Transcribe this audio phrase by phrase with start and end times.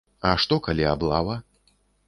[0.29, 1.39] А што, калі аблава?